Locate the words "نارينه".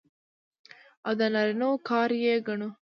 1.33-1.65